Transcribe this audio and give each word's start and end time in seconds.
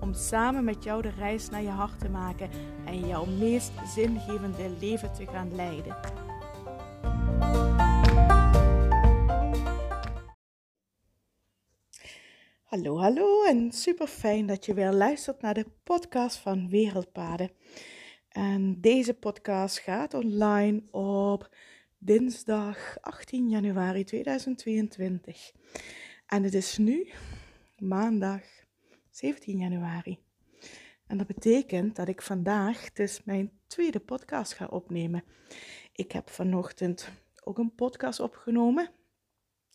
Om 0.00 0.14
samen 0.14 0.64
met 0.64 0.84
jou 0.84 1.02
de 1.02 1.10
reis 1.10 1.48
naar 1.48 1.62
je 1.62 1.68
hart 1.68 1.98
te 1.98 2.08
maken 2.08 2.50
en 2.86 3.06
jouw 3.06 3.24
meest 3.24 3.72
zingevende 3.94 4.76
leven 4.80 5.12
te 5.12 5.26
gaan 5.26 5.54
leiden. 5.54 5.96
Hallo, 12.62 12.98
hallo 12.98 13.44
en 13.44 13.72
super 13.72 14.06
fijn 14.06 14.46
dat 14.46 14.64
je 14.64 14.74
weer 14.74 14.92
luistert 14.92 15.40
naar 15.40 15.54
de 15.54 15.66
podcast 15.84 16.36
van 16.36 16.68
Wereldpaden. 16.68 17.50
En 18.28 18.80
deze 18.80 19.14
podcast 19.14 19.78
gaat 19.78 20.14
online 20.14 20.82
op 20.90 21.54
dinsdag 21.98 22.96
18 23.00 23.48
januari 23.48 24.04
2022. 24.04 25.52
En 26.26 26.42
het 26.42 26.54
is 26.54 26.78
nu 26.78 27.12
maandag 27.78 28.42
17 29.10 29.58
januari. 29.58 30.18
En 31.06 31.18
dat 31.18 31.26
betekent 31.26 31.96
dat 31.96 32.08
ik 32.08 32.22
vandaag 32.22 32.92
dus 32.92 33.24
mijn 33.24 33.52
tweede 33.66 34.00
podcast 34.00 34.52
ga 34.52 34.66
opnemen. 34.66 35.24
Ik 35.92 36.12
heb 36.12 36.30
vanochtend 36.30 37.08
ook 37.44 37.58
een 37.58 37.74
podcast 37.74 38.20
opgenomen. 38.20 38.90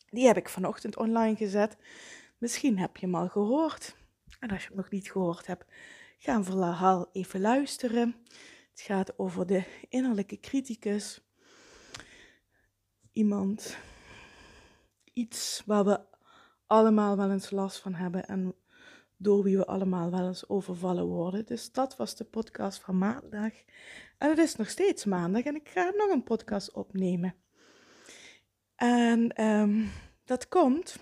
Die 0.10 0.28
heb 0.28 0.38
ik 0.38 0.50
vanochtend 0.50 0.98
online 0.98 1.36
gezet. 1.36 1.78
Misschien 2.38 2.80
heb 2.80 2.98
je 2.98 3.06
hem 3.06 3.16
al 3.16 3.28
gehoord. 3.28 3.96
En 4.40 4.50
als 4.50 4.62
je 4.62 4.68
hem 4.68 4.78
nog 4.78 4.90
niet 4.90 5.12
gehoord 5.12 5.48
hebt, 5.48 5.72
ga 6.18 6.34
hem 6.34 6.44
vooral 6.44 7.10
even 7.12 7.42
luisteren. 7.42 8.16
Het 8.72 8.82
gaat 8.82 9.20
over 9.20 9.46
de 9.46 9.64
innerlijke 9.90 10.40
criticus. 10.40 11.22
Iemand, 13.12 13.78
iets 15.14 15.64
waar 15.66 15.86
we 15.86 16.00
allemaal 16.68 17.18
wel 17.18 17.32
eens 17.32 17.52
last 17.52 17.80
van 17.80 17.94
hebben 17.94 18.28
en 18.28 18.56
door 19.18 19.44
wie 19.44 19.58
we 19.58 19.66
allemaal 19.66 20.12
wel 20.12 20.28
eens 20.28 20.50
overvallen 20.50 21.06
worden. 21.06 21.46
Dus 21.46 21.72
dat 21.72 21.96
was 21.96 22.16
de 22.16 22.24
podcast 22.24 22.80
van 22.80 22.98
maandag. 22.98 23.54
En 24.18 24.30
het 24.30 24.38
is 24.38 24.56
nog 24.56 24.70
steeds 24.70 25.06
maandag 25.06 25.44
en 25.44 25.56
ik 25.56 25.70
ga 25.70 25.92
nog 25.98 26.12
een 26.12 26.24
podcast 26.24 26.72
opnemen. 26.74 27.36
En 28.76 29.44
um, 29.44 29.90
dat 30.26 30.48
komt 30.48 30.98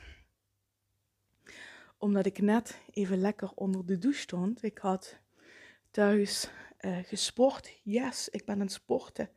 omdat 1.97 2.25
ik 2.25 2.41
net 2.41 2.81
even 2.91 3.17
lekker 3.17 3.51
onder 3.55 3.85
de 3.85 3.97
douche 3.97 4.19
stond. 4.19 4.63
Ik 4.63 4.77
had 4.77 5.19
thuis 5.91 6.49
uh, 6.79 6.97
gesport. 7.03 7.79
Yes, 7.83 8.29
ik 8.29 8.45
ben 8.45 8.59
het 8.59 8.71
sporten. 8.71 9.29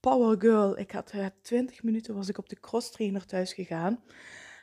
Power 0.00 0.40
girl. 0.40 0.78
Ik 0.78 0.90
had 0.90 1.12
uh, 1.12 1.24
eh, 1.24 1.30
20 1.42 1.82
minuten 1.82 2.14
was 2.14 2.28
ik 2.28 2.38
op 2.38 2.48
de 2.48 2.60
cross 2.60 2.90
trainer 2.90 3.26
thuis 3.26 3.52
gegaan. 3.52 4.02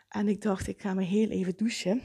En 0.10 0.28
ik 0.28 0.42
dacht, 0.42 0.68
ik 0.68 0.82
ga 0.82 0.94
me 0.94 1.04
heel 1.04 1.30
even 1.30 1.58
douchen. 1.58 2.02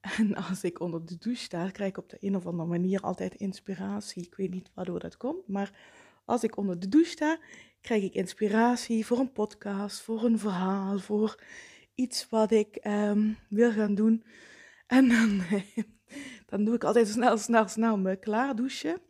En 0.00 0.34
als 0.34 0.64
ik 0.64 0.80
onder 0.80 1.06
de 1.06 1.18
douche 1.18 1.42
sta, 1.42 1.70
krijg 1.70 1.90
ik 1.90 1.98
op 1.98 2.08
de 2.08 2.16
een 2.20 2.36
of 2.36 2.46
andere 2.46 2.68
manier 2.68 3.00
altijd 3.00 3.34
inspiratie. 3.34 4.22
Ik 4.22 4.34
weet 4.34 4.50
niet 4.50 4.70
waardoor 4.74 5.00
dat 5.00 5.16
komt, 5.16 5.48
maar 5.48 5.78
als 6.24 6.42
ik 6.42 6.56
onder 6.56 6.80
de 6.80 6.88
douche 6.88 7.10
sta, 7.10 7.38
krijg 7.80 8.02
ik 8.02 8.14
inspiratie 8.14 9.06
voor 9.06 9.18
een 9.18 9.32
podcast, 9.32 10.00
voor 10.00 10.24
een 10.24 10.38
verhaal, 10.38 10.98
voor 10.98 11.42
iets 11.94 12.28
wat 12.28 12.50
ik 12.50 12.78
um, 12.86 13.36
wil 13.48 13.72
gaan 13.72 13.94
doen. 13.94 14.24
En 14.86 15.08
dan, 15.08 15.42
dan 16.50 16.64
doe 16.64 16.74
ik 16.74 16.84
altijd 16.84 17.08
snel, 17.08 17.38
snel, 17.38 17.68
snel 17.68 17.98
me 17.98 18.16
klaar 18.16 18.56
douchen. 18.56 19.00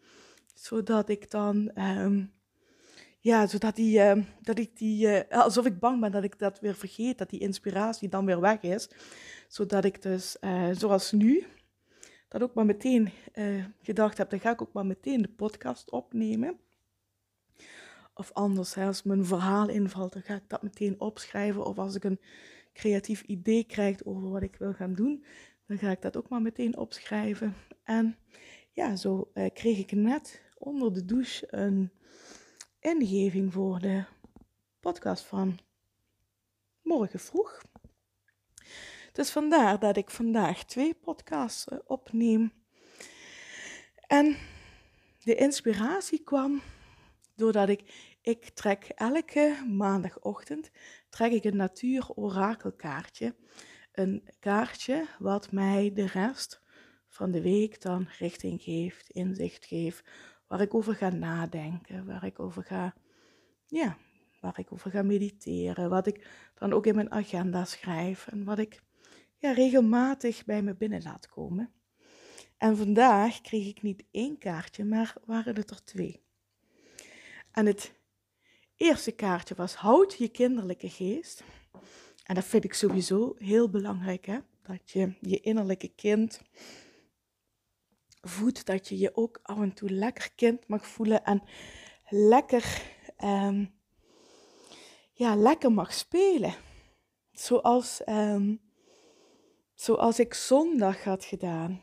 Zodat 0.54 1.08
ik 1.08 1.30
dan, 1.30 1.70
um, 1.74 2.32
ja, 3.20 3.46
zodat 3.46 3.76
die, 3.76 3.98
uh, 3.98 4.24
dat 4.40 4.58
ik 4.58 4.76
die, 4.76 5.06
uh, 5.06 5.20
alsof 5.28 5.66
ik 5.66 5.78
bang 5.78 6.00
ben 6.00 6.12
dat 6.12 6.24
ik 6.24 6.38
dat 6.38 6.60
weer 6.60 6.74
vergeet, 6.74 7.18
dat 7.18 7.30
die 7.30 7.40
inspiratie 7.40 8.08
dan 8.08 8.26
weer 8.26 8.40
weg 8.40 8.60
is. 8.60 8.90
Zodat 9.48 9.84
ik 9.84 10.02
dus, 10.02 10.36
uh, 10.40 10.68
zoals 10.72 11.12
nu, 11.12 11.44
dat 12.28 12.42
ook 12.42 12.54
maar 12.54 12.66
meteen 12.66 13.10
gedacht 13.82 14.18
heb, 14.18 14.30
dan 14.30 14.40
ga 14.40 14.50
ik 14.50 14.62
ook 14.62 14.72
maar 14.72 14.86
meteen 14.86 15.22
de 15.22 15.28
podcast 15.28 15.90
opnemen. 15.90 16.58
Of 18.14 18.32
anders, 18.32 18.76
als 18.76 19.02
mijn 19.02 19.24
verhaal 19.24 19.68
invalt, 19.68 20.12
dan 20.12 20.22
ga 20.22 20.34
ik 20.34 20.48
dat 20.48 20.62
meteen 20.62 21.00
opschrijven. 21.00 21.64
Of 21.64 21.78
als 21.78 21.94
ik 21.94 22.04
een 22.04 22.20
creatief 22.72 23.22
idee 23.22 23.64
krijg 23.64 24.04
over 24.04 24.30
wat 24.30 24.42
ik 24.42 24.56
wil 24.56 24.72
gaan 24.72 24.94
doen, 24.94 25.24
dan 25.66 25.78
ga 25.78 25.90
ik 25.90 26.02
dat 26.02 26.16
ook 26.16 26.28
maar 26.28 26.42
meteen 26.42 26.76
opschrijven. 26.76 27.54
En 27.84 28.16
ja, 28.70 28.96
zo 28.96 29.30
kreeg 29.52 29.78
ik 29.78 29.92
net 29.92 30.42
onder 30.58 30.92
de 30.92 31.04
douche 31.04 31.46
een 31.50 31.90
ingeving 32.80 33.52
voor 33.52 33.78
de 33.78 34.04
podcast 34.80 35.24
van 35.24 35.58
morgen 36.82 37.20
vroeg. 37.20 37.62
Dus 39.12 39.30
vandaar 39.30 39.78
dat 39.78 39.96
ik 39.96 40.10
vandaag 40.10 40.64
twee 40.64 40.94
podcasts 40.94 41.66
uh, 41.66 41.78
opneem. 41.86 42.52
En 44.06 44.36
de 45.22 45.34
inspiratie 45.34 46.22
kwam 46.24 46.62
doordat 47.34 47.68
ik 47.68 48.10
ik 48.22 48.48
trek 48.48 48.84
elke 48.94 49.64
maandagochtend 49.68 50.70
trek 51.08 51.32
ik 51.32 51.44
een 51.44 51.56
natuur-orakelkaartje. 51.56 53.34
Een 53.92 54.28
kaartje 54.38 55.06
wat 55.18 55.52
mij 55.52 55.92
de 55.94 56.06
rest 56.06 56.60
van 57.08 57.30
de 57.30 57.42
week 57.42 57.80
dan 57.80 58.08
richting 58.18 58.62
geeft, 58.62 59.10
inzicht 59.10 59.64
geeft, 59.66 60.08
waar 60.50 60.60
ik 60.60 60.74
over 60.74 60.94
ga 60.94 61.08
nadenken, 61.08 62.06
waar 62.06 62.24
ik 62.24 62.40
over 62.40 62.62
ga, 62.64 62.94
ja, 63.66 63.96
waar 64.40 64.58
ik 64.58 64.72
over 64.72 64.90
ga 64.90 65.02
mediteren, 65.02 65.90
wat 65.90 66.06
ik 66.06 66.26
dan 66.54 66.72
ook 66.72 66.86
in 66.86 66.94
mijn 66.94 67.10
agenda 67.10 67.64
schrijf 67.64 68.26
en 68.26 68.44
wat 68.44 68.58
ik 68.58 68.82
ja, 69.36 69.52
regelmatig 69.52 70.44
bij 70.44 70.62
me 70.62 70.74
binnen 70.74 71.02
laat 71.02 71.28
komen. 71.28 71.72
En 72.56 72.76
vandaag 72.76 73.40
kreeg 73.40 73.66
ik 73.66 73.82
niet 73.82 74.04
één 74.10 74.38
kaartje, 74.38 74.84
maar 74.84 75.14
waren 75.24 75.54
het 75.56 75.70
er 75.70 75.84
twee. 75.84 76.22
En 77.52 77.66
het 77.66 77.92
eerste 78.76 79.12
kaartje 79.12 79.54
was 79.54 79.74
houd 79.74 80.14
je 80.14 80.28
kinderlijke 80.28 80.88
geest. 80.88 81.44
En 82.24 82.34
dat 82.34 82.44
vind 82.44 82.64
ik 82.64 82.74
sowieso 82.74 83.34
heel 83.38 83.68
belangrijk, 83.68 84.26
hè? 84.26 84.38
dat 84.62 84.90
je 84.90 85.14
je 85.20 85.40
innerlijke 85.40 85.92
kind 85.94 86.42
voedt, 88.20 88.66
dat 88.66 88.88
je 88.88 88.98
je 88.98 89.16
ook 89.16 89.40
af 89.42 89.60
en 89.60 89.74
toe 89.74 89.90
lekker 89.90 90.32
kind 90.34 90.68
mag 90.68 90.86
voelen 90.86 91.24
en 91.24 91.42
lekker, 92.08 92.82
um, 93.24 93.74
ja, 95.12 95.34
lekker 95.34 95.72
mag 95.72 95.92
spelen. 95.92 96.54
Zoals, 97.32 98.02
um, 98.06 98.60
zoals 99.74 100.18
ik 100.18 100.34
zondag 100.34 101.04
had 101.04 101.24
gedaan. 101.24 101.82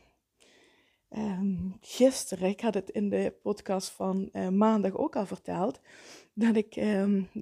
Um, 1.09 1.77
gisteren, 1.81 2.49
ik 2.49 2.61
had 2.61 2.73
het 2.73 2.89
in 2.89 3.09
de 3.09 3.33
podcast 3.41 3.89
van 3.89 4.29
uh, 4.33 4.47
maandag 4.47 4.95
ook 4.95 5.15
al 5.15 5.25
verteld, 5.25 5.81
dat 6.33 6.55
ik 6.55 6.73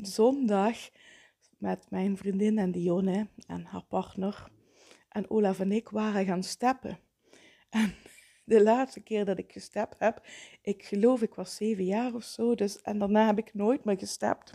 zondag 0.02 0.78
met 1.58 1.86
mijn 1.90 2.18
vriendin 2.18 2.58
en 2.58 2.72
Dionne 2.72 3.28
en 3.48 3.66
haar 3.66 3.84
partner 3.84 4.52
en 5.10 5.30
Olaf 5.30 5.60
en 5.60 5.72
ik 5.72 5.90
waren 5.90 6.26
gaan 6.26 6.44
steppen. 6.44 7.00
En 7.70 7.96
de 8.46 8.64
laatste 8.64 9.00
keer 9.00 9.26
dat 9.26 9.38
ik 9.38 9.52
gestapt 9.52 10.00
heb, 10.00 10.28
ik 10.62 10.86
geloof 10.86 11.22
ik 11.22 11.34
was 11.34 11.56
zeven 11.56 11.86
jaar 11.86 12.14
of 12.14 12.24
zo, 12.24 12.56
dus, 12.56 12.82
en 12.82 13.00
daarna 13.00 13.26
heb 13.26 13.38
ik 13.38 13.54
nooit 13.54 13.84
meer 13.84 13.98
gestapt. 13.98 14.52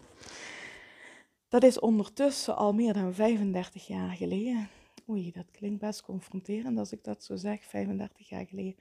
Dat 1.49 1.63
is 1.63 1.79
ondertussen 1.79 2.57
al 2.57 2.73
meer 2.73 2.93
dan 2.93 3.15
35 3.15 3.87
jaar 3.87 4.17
geleden. 4.17 4.69
Oei, 5.09 5.31
dat 5.31 5.51
klinkt 5.51 5.81
best 5.81 6.03
confronterend 6.03 6.79
als 6.79 6.93
ik 6.93 7.05
dat 7.05 7.25
zo 7.25 7.37
zeg, 7.37 7.65
35 7.65 8.29
jaar 8.29 8.47
geleden. 8.47 8.75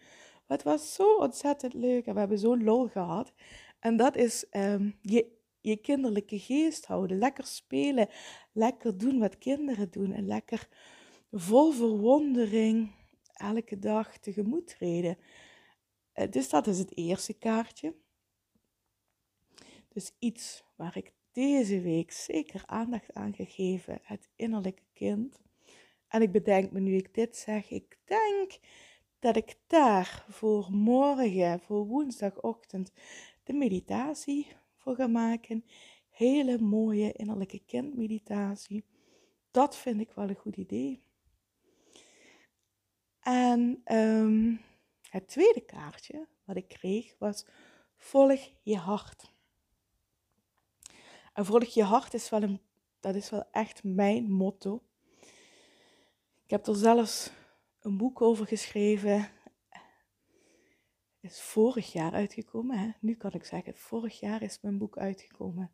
Maar 0.48 0.58
het 0.58 0.64
was 0.64 0.94
zo 0.94 1.16
ontzettend 1.16 1.74
leuk 1.74 2.06
en 2.06 2.14
we 2.14 2.20
hebben 2.20 2.40
zo'n 2.40 2.64
lol 2.64 2.88
gehad. 2.88 3.34
En 3.80 3.98
dat 3.98 4.16
is 4.16 4.46
um, 4.52 4.96
je, 5.02 5.26
je 5.62 5.78
kinderlijke 5.78 6.40
geest 6.40 6.86
houden, 6.86 7.18
lekker 7.18 7.46
spelen, 7.46 8.08
lekker 8.52 8.98
doen 8.98 9.20
wat 9.20 9.38
kinderen 9.38 9.92
doen 9.92 10.12
en 10.12 10.28
lekker 10.28 10.68
vol 11.32 11.72
verwondering 11.72 12.92
elke 13.40 13.80
dag 13.80 14.18
tegemoet 14.18 14.68
treden. 14.68 15.18
Uh, 16.16 16.30
dus 16.30 16.50
dat 16.50 16.68
is 16.68 16.78
het 16.80 16.98
eerste 16.98 17.34
kaartje. 17.34 17.96
Dus 19.88 20.12
iets 20.20 20.64
waar 20.76 20.98
ik 20.98 21.14
deze 21.32 21.82
week 21.82 22.12
zeker 22.12 22.64
aandacht 22.66 23.14
aan 23.14 23.34
gegeven, 23.34 24.00
het 24.04 24.30
innerlijke 24.36 24.84
kind. 24.94 25.42
En 26.08 26.22
ik 26.22 26.32
bedenk 26.32 26.72
me 26.72 26.80
nu 26.80 26.96
ik 26.96 27.14
dit 27.14 27.38
zeg, 27.38 27.70
ik 27.70 27.98
denk 28.06 28.60
dat 29.20 29.36
ik 29.36 29.56
daar 29.68 30.26
voor 30.30 30.72
morgen, 30.72 31.60
voor 31.60 31.86
woensdagochtend, 31.86 32.92
een 33.44 33.58
meditatie 33.58 34.48
voor 34.76 34.96
gaan 34.96 35.12
maken. 35.12 35.66
Hele 36.10 36.58
mooie 36.58 37.12
innerlijke 37.12 37.62
kindmeditatie. 37.66 38.86
Dat 39.52 39.78
vind 39.78 40.02
ik 40.02 40.12
wel 40.12 40.30
een 40.30 40.36
goed 40.36 40.56
idee. 40.56 41.04
En 43.20 43.82
ehm, 43.84 44.56
het 45.10 45.28
tweede 45.28 45.62
kaartje 45.62 46.28
wat 46.46 46.56
ik 46.56 46.68
kreeg 46.68 47.16
was 47.18 47.46
volg 47.98 48.40
je 48.62 48.78
hart. 48.78 49.34
En 51.34 51.46
volg 51.46 51.64
je 51.64 51.84
hart 51.84 52.14
is 52.14 52.30
wel 52.30 52.44
een, 52.44 52.62
dat 53.00 53.16
is 53.16 53.30
wel 53.30 53.48
echt 53.52 53.84
mijn 53.84 54.32
motto. 54.32 54.84
Ik 56.44 56.50
heb 56.50 56.68
er 56.68 56.76
zelfs 56.76 57.32
een 57.80 57.98
boek 57.98 58.22
over 58.22 58.48
geschreven. 58.48 59.30
Is 61.20 61.42
vorig 61.42 61.92
jaar 61.92 62.14
uitgekomen. 62.14 62.78
Hè? 62.78 62.90
Nu 63.00 63.16
kan 63.16 63.32
ik 63.32 63.44
zeggen, 63.44 63.76
vorig 63.76 64.20
jaar 64.20 64.42
is 64.42 64.60
mijn 64.62 64.78
boek 64.78 64.98
uitgekomen. 64.98 65.72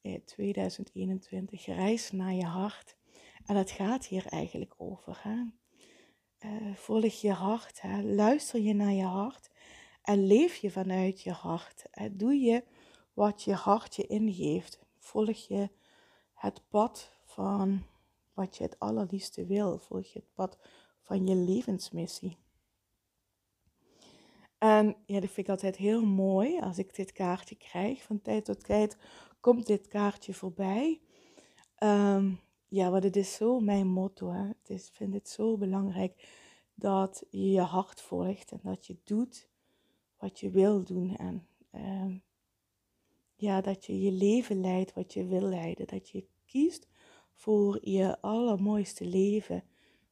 In 0.00 0.24
2021, 0.24 1.66
Reis 1.66 2.10
naar 2.10 2.32
je 2.32 2.44
hart. 2.44 2.96
En 3.44 3.56
het 3.56 3.70
gaat 3.70 4.06
hier 4.06 4.26
eigenlijk 4.26 4.74
over. 4.76 5.18
Hè? 5.22 5.44
Uh, 6.44 6.74
volg 6.74 7.20
je 7.20 7.32
hart. 7.32 7.80
Hè? 7.80 8.02
Luister 8.02 8.60
je 8.60 8.74
naar 8.74 8.92
je 8.92 9.04
hart. 9.04 9.50
En 10.02 10.26
leef 10.26 10.56
je 10.56 10.70
vanuit 10.70 11.22
je 11.22 11.32
hart. 11.32 11.84
Hè? 11.90 12.16
Doe 12.16 12.34
je 12.34 12.64
wat 13.14 13.42
je 13.42 13.54
hart 13.54 13.96
je 13.96 14.06
ingeeft. 14.06 14.78
Volg 14.98 15.36
je 15.36 15.68
het 16.34 16.62
pad 16.68 17.16
van 17.24 17.82
wat 18.34 18.56
je 18.56 18.62
het 18.62 18.78
allerliefste 18.78 19.46
wil. 19.46 19.78
Volg 19.78 20.06
je 20.06 20.18
het 20.18 20.34
pad 20.34 20.58
van 21.00 21.26
je 21.26 21.34
levensmissie. 21.34 22.36
En 24.58 24.96
ja, 25.06 25.20
dat 25.20 25.30
vind 25.30 25.46
ik 25.46 25.48
altijd 25.48 25.76
heel 25.76 26.04
mooi 26.04 26.60
als 26.60 26.78
ik 26.78 26.94
dit 26.94 27.12
kaartje 27.12 27.56
krijg. 27.56 28.02
Van 28.02 28.22
tijd 28.22 28.44
tot 28.44 28.64
tijd 28.64 28.96
komt 29.40 29.66
dit 29.66 29.88
kaartje 29.88 30.34
voorbij. 30.34 31.00
Um, 31.82 32.40
ja, 32.70 32.90
want 32.90 33.04
het 33.04 33.16
is 33.16 33.34
zo 33.34 33.60
mijn 33.60 33.86
motto. 33.86 34.30
Hè. 34.32 34.46
Het 34.46 34.70
is, 34.70 34.90
vind 34.92 35.14
het 35.14 35.28
zo 35.28 35.56
belangrijk 35.56 36.28
dat 36.74 37.24
je 37.30 37.50
je 37.50 37.60
hart 37.60 38.00
volgt 38.00 38.52
en 38.52 38.60
dat 38.62 38.86
je 38.86 38.96
doet 39.04 39.48
wat 40.18 40.40
je 40.40 40.50
wil 40.50 40.84
doen. 40.84 41.16
En 41.16 41.46
um, 41.74 42.22
ja, 43.34 43.60
dat 43.60 43.86
je 43.86 44.00
je 44.00 44.12
leven 44.12 44.60
leidt 44.60 44.94
wat 44.94 45.12
je 45.12 45.26
wil 45.26 45.40
leiden. 45.42 45.86
Dat 45.86 46.08
je 46.08 46.26
kiest 46.44 46.88
voor 47.32 47.88
je 47.88 48.20
allermooiste 48.20 49.04
leven. 49.04 49.64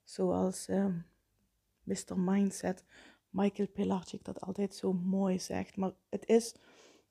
Zoals 0.05 0.69
um, 0.69 0.77
ehm, 0.77 1.97
Mr. 1.99 2.19
Mindset, 2.21 2.85
Michael 3.31 3.69
Pilarczyk 3.69 4.25
dat 4.25 4.41
altijd 4.41 4.75
zo 4.75 4.93
mooi 4.93 5.39
zegt. 5.39 5.77
Maar 5.77 5.93
het 6.09 6.27
is 6.27 6.55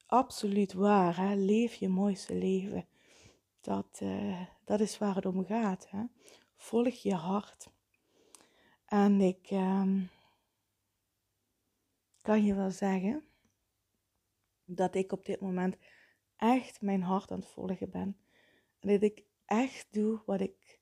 absoluut 0.06 0.74
waar. 0.74 1.18
Hè? 1.18 1.36
Leef 1.36 1.74
je 1.74 1.90
mooiste 1.90 2.36
leven. 2.36 2.88
Dat, 3.68 4.00
uh, 4.04 4.42
dat 4.64 4.80
is 4.80 4.98
waar 4.98 5.16
het 5.16 5.26
om 5.26 5.46
gaat. 5.46 5.90
Hè? 5.90 6.04
Volg 6.56 6.94
je 6.94 7.14
hart. 7.14 7.70
En 8.86 9.22
ik 9.22 9.52
um, 9.52 10.10
kan 12.22 12.46
je 12.46 12.56
wel 12.56 12.72
zeggen 12.72 13.24
dat 14.66 14.96
ik 14.96 15.12
op 15.12 15.26
dit 15.26 15.42
moment 15.42 15.78
echt 16.36 16.82
mijn 16.82 17.02
hart 17.02 17.32
aan 17.32 17.40
het 17.40 17.48
volgen 17.48 17.90
ben. 17.90 18.18
En 18.80 18.90
dat 18.90 19.02
ik 19.02 19.24
echt 19.46 19.88
doe 19.92 20.22
wat 20.26 20.42
ik 20.42 20.80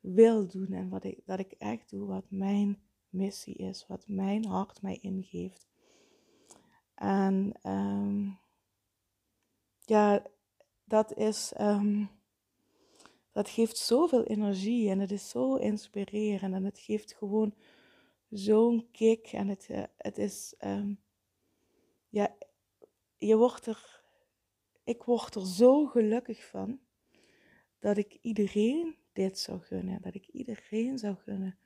wil 0.00 0.46
doen 0.48 0.72
en 0.72 0.88
wat 0.88 1.04
ik, 1.04 1.20
dat 1.24 1.38
ik 1.38 1.52
echt 1.52 1.90
doe 1.90 2.06
wat 2.06 2.30
mijn 2.30 2.82
missie 3.08 3.54
is, 3.54 3.86
wat 3.86 4.08
mijn 4.08 4.44
hart 4.44 4.82
mij 4.82 4.98
ingeeft. 5.00 5.68
En 6.94 7.52
um, 7.62 8.38
ja, 9.84 10.26
dat 10.90 11.16
is, 11.16 11.52
um, 11.60 12.10
dat 13.32 13.48
geeft 13.48 13.76
zoveel 13.76 14.24
energie 14.24 14.90
en 14.90 14.98
het 14.98 15.10
is 15.10 15.28
zo 15.28 15.54
inspirerend 15.54 16.54
en 16.54 16.64
het 16.64 16.78
geeft 16.78 17.12
gewoon 17.14 17.54
zo'n 18.30 18.88
kick 18.92 19.26
en 19.26 19.48
het, 19.48 19.68
uh, 19.70 19.82
het 19.96 20.18
is, 20.18 20.54
um, 20.64 21.00
ja, 22.08 22.36
je 23.18 23.36
wordt 23.36 23.66
er 23.66 24.00
ik 24.84 25.02
word 25.02 25.34
er 25.34 25.46
zo 25.46 25.86
gelukkig 25.86 26.46
van 26.46 26.80
dat 27.78 27.96
ik 27.96 28.18
iedereen 28.20 28.96
dit 29.12 29.38
zou 29.38 29.60
gunnen. 29.60 30.02
Dat 30.02 30.14
ik 30.14 30.26
iedereen 30.26 30.98
zou 30.98 31.16
gunnen 31.16 31.58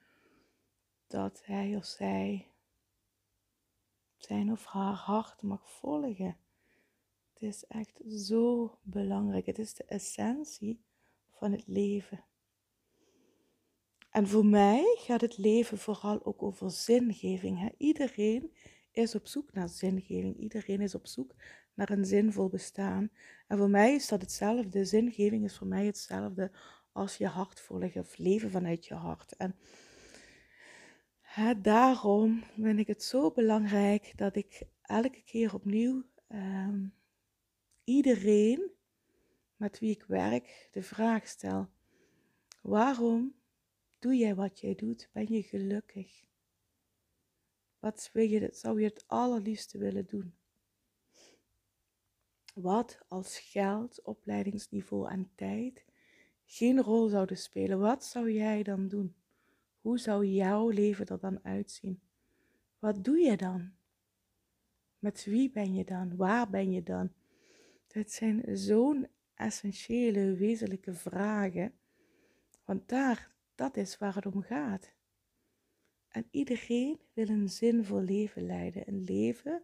dat 1.06 1.42
hij 1.44 1.76
of 1.76 1.84
zij 1.84 2.50
zijn 4.16 4.52
of 4.52 4.64
haar 4.64 4.94
hart 4.94 5.42
mag 5.42 5.70
volgen. 5.70 6.36
Is 7.44 7.64
echt 7.66 8.00
zo 8.08 8.78
belangrijk. 8.82 9.46
Het 9.46 9.58
is 9.58 9.74
de 9.74 9.84
essentie 9.84 10.84
van 11.30 11.52
het 11.52 11.66
leven. 11.66 12.24
En 14.10 14.28
voor 14.28 14.46
mij 14.46 14.96
gaat 14.98 15.20
het 15.20 15.38
leven 15.38 15.78
vooral 15.78 16.24
ook 16.24 16.42
over 16.42 16.70
zingeving. 16.70 17.72
Iedereen 17.78 18.52
is 18.90 19.14
op 19.14 19.26
zoek 19.26 19.52
naar 19.52 19.68
zingeving. 19.68 20.36
Iedereen 20.36 20.80
is 20.80 20.94
op 20.94 21.06
zoek 21.06 21.34
naar 21.74 21.90
een 21.90 22.04
zinvol 22.04 22.48
bestaan. 22.48 23.10
En 23.46 23.58
voor 23.58 23.70
mij 23.70 23.94
is 23.94 24.08
dat 24.08 24.20
hetzelfde. 24.20 24.84
Zingeving 24.84 25.44
is 25.44 25.56
voor 25.56 25.66
mij 25.66 25.86
hetzelfde 25.86 26.50
als 26.92 27.16
je 27.16 27.26
hart 27.26 27.60
volgen 27.60 28.00
of 28.00 28.18
leven 28.18 28.50
vanuit 28.50 28.86
je 28.86 28.94
hart. 28.94 29.36
En 29.36 29.56
daarom 31.62 32.42
vind 32.60 32.78
ik 32.78 32.86
het 32.86 33.02
zo 33.02 33.30
belangrijk 33.30 34.12
dat 34.16 34.36
ik 34.36 34.62
elke 34.82 35.22
keer 35.22 35.54
opnieuw 35.54 36.02
ehm, 36.28 36.86
iedereen 37.84 38.70
met 39.56 39.78
wie 39.78 39.90
ik 39.90 40.04
werk 40.04 40.68
de 40.72 40.82
vraag 40.82 41.28
stel: 41.28 41.68
waarom 42.60 43.34
doe 43.98 44.16
jij 44.16 44.34
wat 44.34 44.60
jij 44.60 44.74
doet? 44.74 45.08
Ben 45.12 45.32
je 45.32 45.42
gelukkig? 45.42 46.22
Wat 47.78 48.10
wil 48.12 48.28
je, 48.28 48.48
zou 48.52 48.80
je 48.80 48.86
het 48.86 49.04
allerliefste 49.06 49.78
willen 49.78 50.06
doen? 50.06 50.34
Wat 52.54 52.98
als 53.08 53.38
geld, 53.38 54.02
opleidingsniveau 54.02 55.10
en 55.10 55.30
tijd 55.34 55.84
geen 56.44 56.82
rol 56.82 57.08
zouden 57.08 57.38
spelen, 57.38 57.78
wat 57.78 58.04
zou 58.04 58.32
jij 58.32 58.62
dan 58.62 58.88
doen? 58.88 59.14
Hoe 59.80 59.98
zou 59.98 60.26
jouw 60.26 60.68
leven 60.68 61.06
er 61.06 61.18
dan 61.18 61.44
uitzien? 61.44 62.00
Wat 62.78 63.04
doe 63.04 63.18
je 63.18 63.36
dan? 63.36 63.72
Met 64.98 65.24
wie 65.24 65.50
ben 65.50 65.74
je 65.74 65.84
dan? 65.84 66.16
Waar 66.16 66.50
ben 66.50 66.70
je 66.70 66.82
dan? 66.82 67.12
Het 67.94 68.12
zijn 68.12 68.56
zo'n 68.56 69.06
essentiële, 69.34 70.34
wezenlijke 70.34 70.94
vragen. 70.94 71.72
Want 72.64 72.88
daar, 72.88 73.34
dat 73.54 73.76
is 73.76 73.98
waar 73.98 74.14
het 74.14 74.26
om 74.26 74.42
gaat. 74.42 74.92
En 76.08 76.26
iedereen 76.30 77.00
wil 77.12 77.28
een 77.28 77.48
zinvol 77.48 78.00
leven 78.00 78.46
leiden. 78.46 78.88
Een 78.88 79.04
leven 79.04 79.62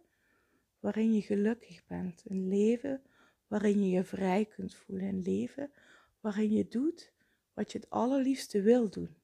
waarin 0.79 1.13
je 1.13 1.21
gelukkig 1.21 1.85
bent. 1.85 2.23
Een 2.27 2.47
leven 2.47 3.01
waarin 3.47 3.83
je 3.83 3.89
je 3.89 4.03
vrij 4.03 4.45
kunt 4.45 4.75
voelen. 4.75 5.07
Een 5.07 5.21
leven 5.21 5.71
waarin 6.19 6.51
je 6.51 6.67
doet 6.67 7.13
wat 7.53 7.71
je 7.71 7.77
het 7.77 7.89
allerliefste 7.89 8.61
wil 8.61 8.89
doen. 8.89 9.15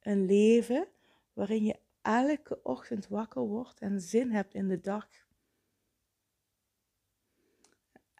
Een 0.00 0.24
leven 0.24 0.88
waarin 1.32 1.64
je 1.64 1.78
elke 2.02 2.62
ochtend 2.62 3.08
wakker 3.08 3.42
wordt 3.42 3.80
en 3.80 4.00
zin 4.00 4.30
hebt 4.30 4.54
in 4.54 4.68
de 4.68 4.80
dag. 4.80 5.08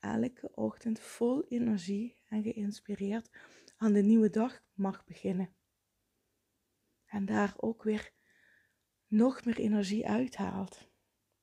Elke 0.01 0.51
ochtend 0.55 1.01
vol 1.01 1.45
energie 1.49 2.17
en 2.29 2.43
geïnspireerd 2.43 3.31
aan 3.77 3.93
de 3.93 4.03
nieuwe 4.03 4.31
dag 4.31 4.63
mag 4.75 5.05
beginnen. 5.05 5.55
En 7.07 7.27
daar 7.27 7.55
ook 7.57 7.83
weer 7.83 8.13
nog 9.07 9.45
meer 9.45 9.59
energie 9.59 10.09
uithaalt. 10.09 10.89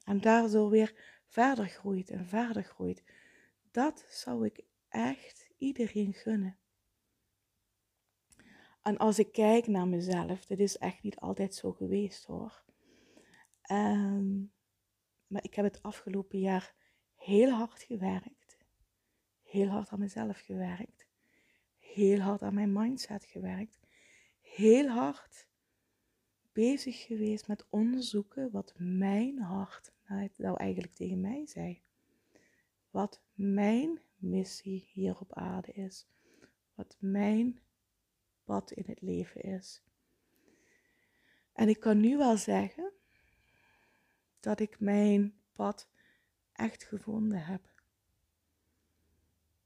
En 0.04 0.22
daardoor 0.22 0.70
weer 0.70 1.20
verder 1.26 1.66
groeit 1.66 2.10
en 2.10 2.26
verder 2.26 2.64
groeit. 2.64 3.04
Dat 3.72 4.06
zou 4.10 4.46
ik 4.46 4.64
echt 4.90 5.50
iedereen 5.58 6.14
gunnen. 6.14 6.58
En 8.82 8.98
als 8.98 9.20
ik 9.20 9.32
kijk 9.32 9.68
naar 9.68 9.88
mezelf, 9.88 10.46
dit 10.46 10.60
is 10.60 10.78
echt 10.78 11.04
niet 11.04 11.16
altijd 11.16 11.56
zo 11.56 11.72
geweest 11.72 12.26
hoor. 12.26 12.64
Um, 13.72 14.54
maar 15.28 15.44
ik 15.44 15.54
heb 15.54 15.66
het 15.66 15.82
afgelopen 15.82 16.40
jaar 16.40 16.76
heel 17.16 17.50
hard 17.52 17.84
gewerkt. 17.84 18.45
Heel 19.56 19.68
hard 19.68 19.90
aan 19.90 20.00
mezelf 20.00 20.40
gewerkt. 20.40 21.08
Heel 21.80 22.20
hard 22.20 22.42
aan 22.42 22.54
mijn 22.54 22.74
mindset 22.74 23.26
gewerkt. 23.26 23.80
Heel 24.42 24.88
hard 24.88 25.48
bezig 26.54 27.06
geweest 27.06 27.48
met 27.48 27.66
onderzoeken 27.70 28.52
wat 28.52 28.74
mijn 28.78 29.40
hart 29.40 29.92
nou 30.38 30.58
eigenlijk 30.58 30.94
tegen 30.94 31.22
mij 31.22 31.46
zei. 31.48 31.82
Wat 32.90 33.22
mijn 33.34 34.00
missie 34.16 34.90
hier 34.92 35.20
op 35.20 35.34
aarde 35.34 35.72
is. 35.72 36.08
Wat 36.74 36.98
mijn 37.00 37.60
pad 38.44 38.72
in 38.72 38.84
het 38.88 39.02
leven 39.02 39.42
is. 39.42 39.82
En 41.54 41.70
ik 41.70 41.80
kan 41.80 42.00
nu 42.00 42.18
wel 42.18 42.38
zeggen 42.38 42.92
dat 44.40 44.60
ik 44.60 44.80
mijn 44.80 45.34
pad 45.54 45.90
echt 46.54 46.84
gevonden 46.84 47.46
heb. 47.46 47.75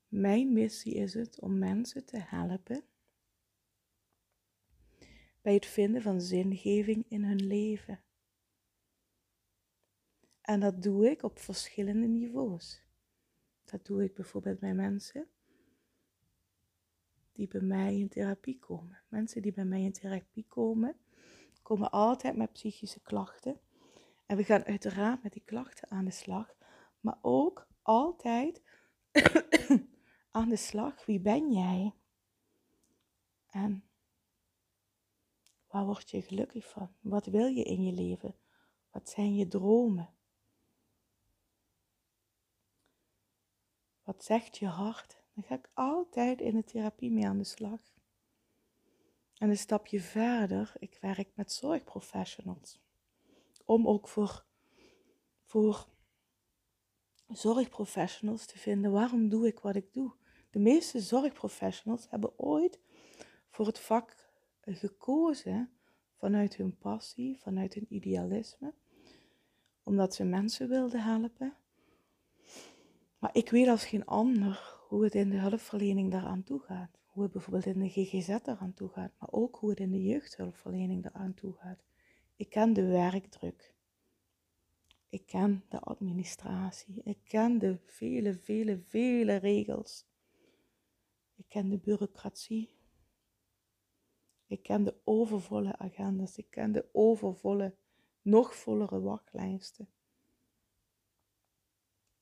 Mijn 0.09 0.53
missie 0.53 0.93
is 0.93 1.13
het 1.13 1.39
om 1.39 1.57
mensen 1.57 2.05
te 2.05 2.17
helpen 2.19 2.83
bij 5.41 5.53
het 5.53 5.65
vinden 5.65 6.01
van 6.01 6.21
zingeving 6.21 7.05
in 7.07 7.23
hun 7.23 7.47
leven. 7.47 8.03
En 10.41 10.59
dat 10.59 10.83
doe 10.83 11.09
ik 11.09 11.23
op 11.23 11.39
verschillende 11.39 12.07
niveaus. 12.07 12.83
Dat 13.63 13.85
doe 13.85 14.03
ik 14.03 14.13
bijvoorbeeld 14.13 14.59
bij 14.59 14.73
mensen 14.73 15.27
die 17.33 17.47
bij 17.47 17.61
mij 17.61 17.97
in 17.99 18.09
therapie 18.09 18.59
komen. 18.59 19.01
Mensen 19.07 19.41
die 19.41 19.53
bij 19.53 19.65
mij 19.65 19.81
in 19.81 19.93
therapie 19.93 20.45
komen, 20.47 20.95
komen 21.61 21.91
altijd 21.91 22.35
met 22.35 22.53
psychische 22.53 23.01
klachten. 23.01 23.59
En 24.25 24.37
we 24.37 24.43
gaan 24.43 24.63
uiteraard 24.63 25.23
met 25.23 25.33
die 25.33 25.43
klachten 25.45 25.89
aan 25.89 26.05
de 26.05 26.11
slag, 26.11 26.55
maar 26.99 27.17
ook 27.21 27.67
altijd 27.81 28.61
aan 30.31 30.49
de 30.49 30.55
slag. 30.55 31.05
Wie 31.05 31.19
ben 31.19 31.51
jij? 31.51 31.93
En 33.49 33.83
waar 35.67 35.85
word 35.85 36.09
je 36.09 36.21
gelukkig 36.21 36.69
van? 36.69 36.95
Wat 36.99 37.25
wil 37.25 37.45
je 37.45 37.63
in 37.63 37.83
je 37.83 37.93
leven? 37.93 38.35
Wat 38.91 39.09
zijn 39.09 39.35
je 39.35 39.47
dromen? 39.47 40.13
Wat 44.03 44.23
zegt 44.23 44.57
je 44.57 44.67
hart? 44.67 45.23
Dan 45.33 45.43
ga 45.43 45.55
ik 45.55 45.69
altijd 45.73 46.41
in 46.41 46.55
de 46.55 46.63
therapie 46.63 47.11
mee 47.11 47.27
aan 47.27 47.37
de 47.37 47.43
slag. 47.43 47.81
En 49.37 49.49
een 49.49 49.57
stapje 49.57 50.01
verder, 50.01 50.73
ik 50.79 50.97
werk 51.01 51.31
met 51.35 51.51
zorgprofessionals. 51.51 52.79
Om 53.65 53.87
ook 53.87 54.07
voor, 54.07 54.45
voor 55.43 55.87
zorgprofessionals 57.27 58.45
te 58.45 58.57
vinden, 58.57 58.91
waarom 58.91 59.29
doe 59.29 59.47
ik 59.47 59.59
wat 59.59 59.75
ik 59.75 59.93
doe? 59.93 60.18
De 60.49 60.59
meeste 60.59 60.99
zorgprofessionals 60.99 62.09
hebben 62.09 62.39
ooit 62.39 62.79
voor 63.49 63.65
het 63.65 63.79
vak 63.79 64.15
gekozen 64.61 65.69
vanuit 66.15 66.55
hun 66.55 66.77
passie, 66.77 67.39
vanuit 67.39 67.73
hun 67.73 67.85
idealisme, 67.89 68.73
omdat 69.83 70.15
ze 70.15 70.23
mensen 70.23 70.69
wilden 70.69 71.03
helpen. 71.03 71.53
Maar 73.19 73.29
ik 73.33 73.49
weet 73.49 73.67
als 73.67 73.85
geen 73.85 74.05
ander 74.05 74.77
hoe 74.87 75.03
het 75.03 75.15
in 75.15 75.29
de 75.29 75.37
hulpverlening 75.37 76.11
daaraan 76.11 76.43
toe 76.43 76.59
gaat. 76.59 76.97
Hoe 77.05 77.23
het 77.23 77.31
bijvoorbeeld 77.31 77.65
in 77.65 77.79
de 77.79 77.89
GGZ 77.89 78.29
eraan 78.29 78.73
toe 78.73 78.89
gaat, 78.89 79.11
maar 79.19 79.31
ook 79.31 79.55
hoe 79.55 79.69
het 79.69 79.79
in 79.79 79.91
de 79.91 80.03
jeugdhulpverlening 80.03 81.05
eraan 81.05 81.33
toe 81.33 81.53
gaat. 81.53 81.83
Ik 82.35 82.49
ken 82.49 82.73
de 82.73 82.85
werkdruk. 82.85 83.75
Ik 85.09 85.25
ken 85.25 85.63
de 85.69 85.79
administratie. 85.79 87.01
Ik 87.03 87.19
ken 87.23 87.59
de 87.59 87.77
vele, 87.85 88.33
vele, 88.33 88.79
vele 88.79 89.35
regels. 89.35 90.08
Ik 91.39 91.45
ken 91.47 91.69
de 91.69 91.77
bureaucratie. 91.77 92.77
Ik 94.47 94.63
ken 94.63 94.83
de 94.83 94.95
overvolle 95.03 95.77
agendas. 95.77 96.37
Ik 96.37 96.49
ken 96.49 96.71
de 96.71 96.89
overvolle, 96.91 97.75
nog 98.21 98.55
vollere 98.55 98.99
wachtlijsten. 98.99 99.89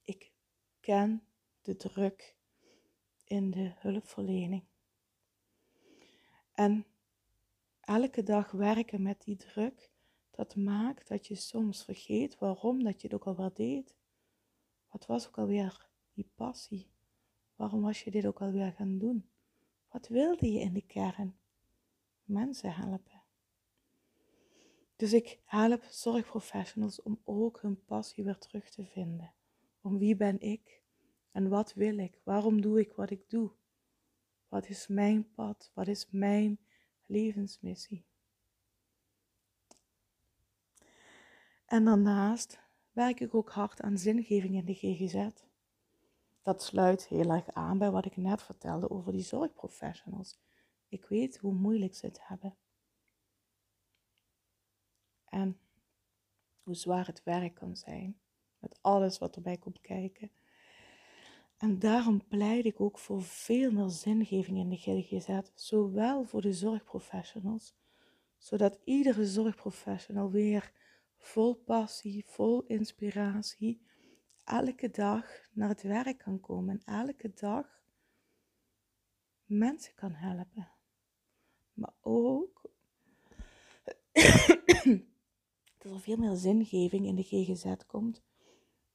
Ik 0.01 0.31
ken 0.79 1.27
de 1.61 1.75
druk 1.75 2.35
in 3.23 3.51
de 3.51 3.73
hulpverlening. 3.75 4.63
En 6.51 6.85
elke 7.79 8.23
dag 8.23 8.51
werken 8.51 9.01
met 9.01 9.21
die 9.21 9.35
druk, 9.35 9.91
dat 10.31 10.55
maakt 10.55 11.07
dat 11.07 11.27
je 11.27 11.35
soms 11.35 11.83
vergeet 11.83 12.37
waarom 12.37 12.83
dat 12.83 13.01
je 13.01 13.07
het 13.07 13.15
ook 13.15 13.25
alweer 13.25 13.53
deed. 13.53 13.95
Wat 14.87 15.05
was 15.05 15.27
ook 15.27 15.37
alweer 15.37 15.89
die 16.13 16.31
passie? 16.35 16.96
Waarom 17.57 17.81
was 17.81 18.03
je 18.03 18.11
dit 18.11 18.25
ook 18.25 18.41
alweer 18.41 18.71
gaan 18.71 18.97
doen? 18.97 19.29
Wat 19.91 20.07
wilde 20.07 20.51
je 20.51 20.59
in 20.59 20.73
de 20.73 20.81
kern? 20.81 21.37
Mensen 22.23 22.73
helpen. 22.73 23.21
Dus 24.95 25.13
ik 25.13 25.39
help 25.45 25.83
zorgprofessionals 25.83 27.01
om 27.01 27.19
ook 27.23 27.61
hun 27.61 27.85
passie 27.85 28.23
weer 28.23 28.37
terug 28.37 28.69
te 28.69 28.85
vinden. 28.85 29.33
Om 29.81 29.97
wie 29.97 30.15
ben 30.15 30.41
ik? 30.41 30.81
En 31.31 31.49
wat 31.49 31.73
wil 31.73 31.97
ik? 31.97 32.19
Waarom 32.23 32.61
doe 32.61 32.79
ik 32.79 32.93
wat 32.93 33.09
ik 33.09 33.29
doe? 33.29 33.51
Wat 34.47 34.69
is 34.69 34.87
mijn 34.87 35.31
pad? 35.33 35.71
Wat 35.73 35.87
is 35.87 36.07
mijn 36.11 36.59
levensmissie? 37.05 38.05
En 41.65 41.85
daarnaast 41.85 42.59
werk 42.91 43.19
ik 43.19 43.35
ook 43.35 43.49
hard 43.49 43.81
aan 43.81 43.97
zingeving 43.97 44.55
in 44.55 44.65
de 44.65 44.73
GGZ. 44.73 45.46
Dat 46.47 46.63
sluit 46.63 47.07
heel 47.07 47.29
erg 47.29 47.53
aan 47.53 47.77
bij 47.77 47.91
wat 47.91 48.05
ik 48.05 48.17
net 48.17 48.41
vertelde 48.41 48.89
over 48.89 49.11
die 49.11 49.21
zorgprofessionals. 49.21 50.39
Ik 50.87 51.05
weet 51.05 51.37
hoe 51.37 51.53
moeilijk 51.53 51.95
ze 51.95 52.05
het 52.05 52.27
hebben. 52.27 52.57
En 55.25 55.59
hoe 56.63 56.75
zwaar 56.75 57.05
het 57.05 57.23
werk 57.23 57.55
kan 57.55 57.75
zijn. 57.75 58.19
Met 58.59 58.79
alles 58.81 59.17
wat 59.17 59.35
erbij 59.35 59.57
komt 59.57 59.81
kijken. 59.81 60.31
En 61.57 61.79
daarom 61.79 62.27
pleit 62.27 62.65
ik 62.65 62.81
ook 62.81 62.99
voor 62.99 63.23
veel 63.23 63.71
meer 63.71 63.89
zingeving 63.89 64.57
in 64.57 64.69
de 64.69 64.77
GGZ, 64.77 65.39
zowel 65.53 66.23
voor 66.23 66.41
de 66.41 66.53
zorgprofessionals, 66.53 67.75
zodat 68.37 68.79
iedere 68.83 69.25
zorgprofessional 69.25 70.31
weer 70.31 70.71
vol 71.17 71.55
passie, 71.55 72.25
vol 72.25 72.63
inspiratie, 72.63 73.86
elke 74.47 74.89
dag 74.89 75.25
naar 75.51 75.69
het 75.69 75.81
werk 75.81 76.17
kan 76.17 76.39
komen 76.39 76.81
en 76.85 77.07
elke 77.07 77.31
dag 77.33 77.81
mensen 79.45 79.93
kan 79.95 80.11
helpen. 80.13 80.71
Maar 81.73 81.93
ook 82.01 82.61
dat 85.77 85.91
er 85.91 85.99
veel 85.99 86.17
meer 86.17 86.35
zingeving 86.35 87.05
in 87.05 87.15
de 87.15 87.23
GGZ 87.23 87.73
komt 87.87 88.21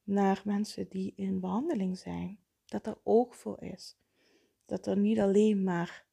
naar 0.03 0.43
mensen 0.45 0.89
die 0.89 1.13
in 1.17 1.41
behandeling 1.41 1.99
zijn 1.99 2.39
dat 2.67 2.87
er 2.87 2.99
oog 3.03 3.37
voor 3.37 3.63
is. 3.63 3.97
Dat 4.67 4.87
er 4.87 4.97
niet 4.97 5.19
alleen 5.19 5.63
maar 5.63 6.07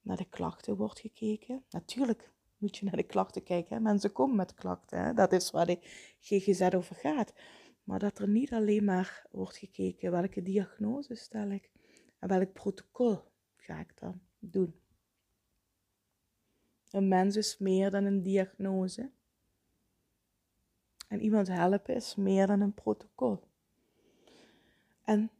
naar 0.00 0.16
de 0.16 0.28
klachten 0.28 0.76
wordt 0.76 1.00
gekeken. 1.00 1.64
Natuurlijk 1.70 2.32
moet 2.56 2.76
je 2.76 2.84
naar 2.84 2.96
de 2.96 3.02
klachten 3.02 3.42
kijken. 3.42 3.82
Mensen 3.82 4.12
komen 4.12 4.36
met 4.36 4.54
klachten. 4.54 5.14
Dat 5.14 5.32
is 5.32 5.50
waar 5.50 5.66
de 5.66 5.78
GGZ 6.20 6.60
over 6.74 6.96
gaat. 6.96 7.32
Maar 7.88 7.98
dat 7.98 8.18
er 8.18 8.28
niet 8.28 8.52
alleen 8.52 8.84
maar 8.84 9.26
wordt 9.30 9.56
gekeken 9.56 10.10
welke 10.10 10.42
diagnose 10.42 11.14
stel 11.14 11.50
ik 11.50 11.70
en 12.18 12.28
welk 12.28 12.52
protocol 12.52 13.22
ga 13.56 13.78
ik 13.78 13.98
dan 13.98 14.20
doen. 14.38 14.74
Een 16.90 17.08
mens 17.08 17.36
is 17.36 17.58
meer 17.58 17.90
dan 17.90 18.04
een 18.04 18.22
diagnose. 18.22 19.10
En 21.08 21.20
iemand 21.20 21.48
helpen 21.48 21.94
is 21.94 22.14
meer 22.14 22.46
dan 22.46 22.60
een 22.60 22.74
protocol. 22.74 23.40
En 25.04 25.30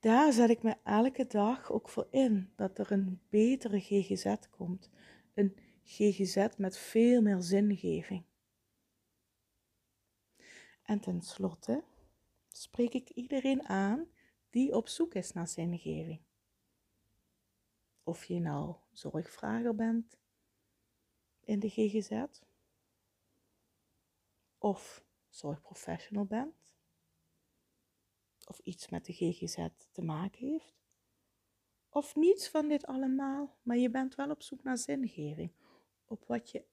daar 0.00 0.32
zet 0.32 0.50
ik 0.50 0.62
me 0.62 0.76
elke 0.84 1.26
dag 1.26 1.72
ook 1.72 1.88
voor 1.88 2.06
in 2.10 2.50
dat 2.56 2.78
er 2.78 2.92
een 2.92 3.20
betere 3.28 3.80
GGZ 3.80 4.34
komt. 4.50 4.90
Een 5.34 5.56
GGZ 5.84 6.46
met 6.56 6.78
veel 6.78 7.22
meer 7.22 7.42
zingeving. 7.42 8.22
En 10.88 11.00
tenslotte 11.00 11.84
spreek 12.48 12.94
ik 12.94 13.08
iedereen 13.08 13.68
aan 13.68 14.08
die 14.50 14.76
op 14.76 14.88
zoek 14.88 15.14
is 15.14 15.32
naar 15.32 15.48
zingeving. 15.48 16.20
Of 18.02 18.24
je 18.24 18.40
nou 18.40 18.76
zorgvrager 18.92 19.74
bent 19.74 20.18
in 21.40 21.58
de 21.58 21.68
GGZ, 21.68 22.24
of 24.58 25.04
zorgprofessional 25.28 26.24
bent, 26.24 26.74
of 28.46 28.58
iets 28.58 28.88
met 28.88 29.04
de 29.04 29.12
GGZ 29.12 29.68
te 29.92 30.02
maken 30.02 30.46
heeft. 30.46 30.74
Of 31.88 32.16
niets 32.16 32.48
van 32.48 32.68
dit 32.68 32.86
allemaal, 32.86 33.58
maar 33.62 33.76
je 33.76 33.90
bent 33.90 34.14
wel 34.14 34.30
op 34.30 34.42
zoek 34.42 34.62
naar 34.62 34.78
zingeving. 34.78 35.52
Op, 36.04 36.24
wat 36.26 36.50
je, 36.50 36.64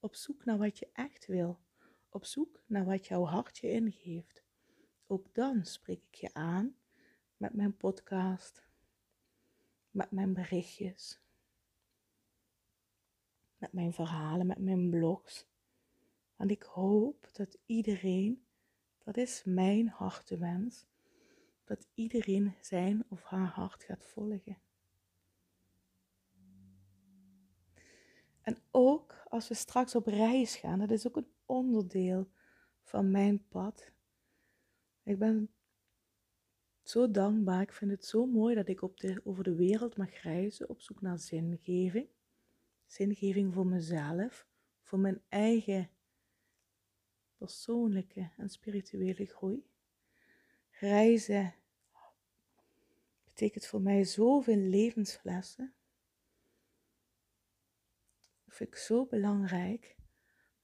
op 0.00 0.14
zoek 0.14 0.44
naar 0.44 0.58
wat 0.58 0.78
je 0.78 0.88
echt 0.92 1.26
wil. 1.26 1.66
Op 2.10 2.24
zoek 2.24 2.60
naar 2.66 2.84
wat 2.84 3.06
jouw 3.06 3.24
hart 3.24 3.58
je 3.58 3.70
ingeeft. 3.70 4.44
Ook 5.06 5.34
dan 5.34 5.64
spreek 5.64 6.02
ik 6.10 6.14
je 6.14 6.34
aan 6.34 6.76
met 7.36 7.54
mijn 7.54 7.76
podcast, 7.76 8.62
met 9.90 10.10
mijn 10.10 10.34
berichtjes, 10.34 11.20
met 13.56 13.72
mijn 13.72 13.92
verhalen, 13.92 14.46
met 14.46 14.58
mijn 14.58 14.90
blogs. 14.90 15.46
Want 16.36 16.50
ik 16.50 16.62
hoop 16.62 17.28
dat 17.32 17.58
iedereen 17.66 18.48
dat 19.08 19.16
is 19.16 19.42
mijn 19.44 19.88
hartewens. 19.88 20.86
Dat 21.64 21.86
iedereen 21.94 22.54
zijn 22.60 23.04
of 23.08 23.22
haar 23.22 23.46
hart 23.46 23.82
gaat 23.82 24.04
volgen. 24.04 24.58
En 28.40 28.56
ook 28.70 29.24
als 29.28 29.48
we 29.48 29.54
straks 29.54 29.94
op 29.94 30.06
reis 30.06 30.56
gaan, 30.56 30.78
dat 30.78 30.90
is 30.90 31.06
ook 31.06 31.16
een 31.16 31.32
onderdeel 31.48 32.28
van 32.82 33.10
mijn 33.10 33.48
pad. 33.48 33.92
Ik 35.02 35.18
ben 35.18 35.50
zo 36.82 37.10
dankbaar. 37.10 37.62
Ik 37.62 37.72
vind 37.72 37.90
het 37.90 38.04
zo 38.04 38.26
mooi 38.26 38.54
dat 38.54 38.68
ik 38.68 38.82
op 38.82 39.00
de, 39.00 39.20
over 39.24 39.44
de 39.44 39.54
wereld 39.54 39.96
mag 39.96 40.22
reizen 40.22 40.68
op 40.68 40.80
zoek 40.80 41.00
naar 41.00 41.18
zingeving. 41.18 42.08
Zingeving 42.86 43.54
voor 43.54 43.66
mezelf, 43.66 44.46
voor 44.82 44.98
mijn 44.98 45.22
eigen 45.28 45.90
persoonlijke 47.36 48.30
en 48.36 48.48
spirituele 48.48 49.24
groei. 49.24 49.66
Reizen 50.70 51.54
betekent 53.24 53.66
voor 53.66 53.80
mij 53.80 54.04
zoveel 54.04 54.56
levenslessen. 54.56 55.72
Dat 58.44 58.54
vind 58.54 58.68
ik 58.68 58.76
zo 58.76 59.06
belangrijk. 59.06 59.97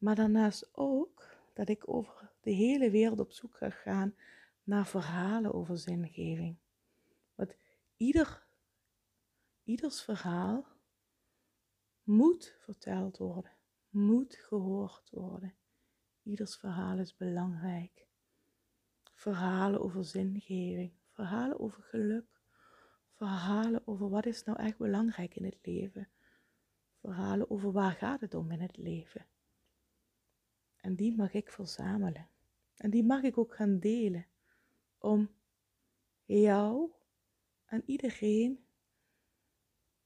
Maar 0.04 0.14
daarnaast 0.14 0.68
ook 0.72 1.36
dat 1.52 1.68
ik 1.68 1.88
over 1.88 2.30
de 2.40 2.50
hele 2.50 2.90
wereld 2.90 3.20
op 3.20 3.32
zoek 3.32 3.56
ga 3.56 3.70
gaan 3.70 4.14
naar 4.62 4.86
verhalen 4.86 5.52
over 5.54 5.78
zingeving. 5.78 6.56
Want 7.34 7.54
ieder, 7.96 8.46
ieders 9.62 10.02
verhaal 10.02 10.66
moet 12.02 12.56
verteld 12.58 13.18
worden, 13.18 13.50
moet 13.88 14.34
gehoord 14.34 15.10
worden. 15.10 15.54
Ieders 16.22 16.56
verhaal 16.56 16.98
is 16.98 17.16
belangrijk. 17.16 18.06
Verhalen 19.14 19.80
over 19.80 20.04
zingeving, 20.04 20.92
verhalen 21.12 21.60
over 21.60 21.82
geluk, 21.82 22.40
verhalen 23.12 23.86
over 23.86 24.08
wat 24.08 24.26
is 24.26 24.44
nou 24.44 24.58
echt 24.58 24.76
belangrijk 24.76 25.36
in 25.36 25.44
het 25.44 25.58
leven. 25.62 26.08
Verhalen 27.00 27.50
over 27.50 27.72
waar 27.72 27.92
gaat 27.92 28.20
het 28.20 28.34
om 28.34 28.50
in 28.50 28.60
het 28.60 28.76
leven. 28.76 29.26
En 30.84 30.94
die 30.94 31.16
mag 31.16 31.32
ik 31.32 31.50
verzamelen. 31.50 32.28
En 32.76 32.90
die 32.90 33.04
mag 33.04 33.22
ik 33.22 33.38
ook 33.38 33.54
gaan 33.54 33.78
delen. 33.78 34.26
Om 34.98 35.30
jou 36.24 36.90
en 37.64 37.82
iedereen 37.86 38.64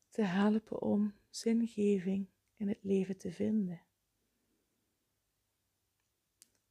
te 0.08 0.22
helpen 0.22 0.82
om 0.82 1.14
zingeving 1.30 2.28
in 2.56 2.68
het 2.68 2.78
leven 2.82 3.16
te 3.16 3.32
vinden. 3.32 3.82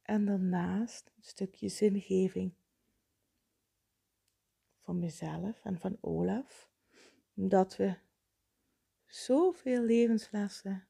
En 0.02 0.24
daarnaast 0.24 1.12
een 1.16 1.22
stukje 1.22 1.68
zingeving 1.68 2.54
van 4.78 4.98
mezelf 4.98 5.64
en 5.64 5.78
van 5.78 5.98
Olaf. 6.00 6.70
Omdat 7.34 7.76
we 7.76 7.96
zoveel 9.06 9.82
levenslessen 9.82 10.87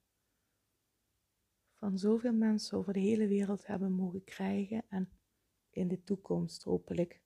van 1.78 1.98
zoveel 1.98 2.32
mensen 2.32 2.78
over 2.78 2.92
de 2.92 3.00
hele 3.00 3.26
wereld 3.26 3.66
hebben 3.66 3.92
mogen 3.92 4.24
krijgen 4.24 4.82
en 4.88 5.08
in 5.70 5.88
de 5.88 6.04
toekomst 6.04 6.62
hopelijk 6.62 7.20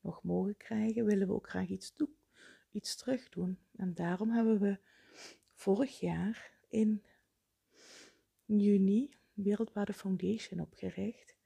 nog 0.00 0.22
mogen 0.22 0.56
krijgen, 0.56 1.04
willen 1.04 1.26
we 1.26 1.34
ook 1.34 1.48
graag 1.48 1.68
iets, 1.68 1.94
toe, 1.94 2.08
iets 2.70 2.96
terug 2.96 3.28
doen. 3.28 3.58
En 3.76 3.94
daarom 3.94 4.30
hebben 4.30 4.60
we 4.60 4.78
vorig 5.52 6.00
jaar 6.00 6.52
in 6.68 7.02
juni 8.44 9.16
Wereldwaarde 9.32 9.92
Foundation 9.92 10.60
opgericht. 10.60 11.36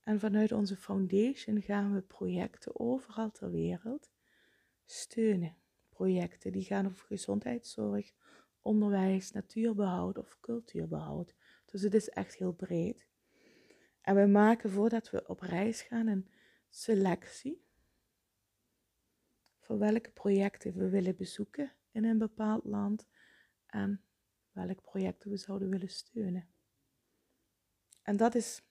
En 0.00 0.20
vanuit 0.20 0.52
onze 0.52 0.76
foundation 0.76 1.62
gaan 1.62 1.94
we 1.94 2.00
projecten 2.00 2.80
overal 2.80 3.30
ter 3.30 3.50
wereld 3.50 4.10
steunen. 4.84 5.56
Projecten 5.88 6.52
die 6.52 6.64
gaan 6.64 6.86
over 6.86 7.06
gezondheidszorg, 7.06 8.12
onderwijs, 8.62 9.32
natuurbehoud 9.32 10.18
of 10.18 10.36
cultuurbehoud. 10.40 11.34
Dus 11.70 11.82
het 11.82 11.94
is 11.94 12.08
echt 12.08 12.34
heel 12.34 12.52
breed. 12.52 13.06
En 14.00 14.14
we 14.14 14.26
maken 14.26 14.70
voordat 14.70 15.10
we 15.10 15.26
op 15.26 15.40
reis 15.40 15.82
gaan 15.82 16.06
een 16.06 16.28
selectie 16.68 17.66
voor 19.58 19.78
welke 19.78 20.10
projecten 20.10 20.74
we 20.74 20.88
willen 20.88 21.16
bezoeken 21.16 21.72
in 21.90 22.04
een 22.04 22.18
bepaald 22.18 22.64
land 22.64 23.08
en 23.66 24.02
welke 24.50 24.80
projecten 24.80 25.30
we 25.30 25.36
zouden 25.36 25.68
willen 25.68 25.88
steunen. 25.88 26.48
En 28.02 28.16
dat 28.16 28.34
is, 28.34 28.62